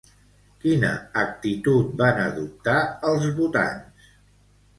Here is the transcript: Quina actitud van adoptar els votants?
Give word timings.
Quina 0.61 0.87
actitud 1.23 1.91
van 1.99 2.23
adoptar 2.25 2.75
els 3.11 3.29
votants? 3.37 4.11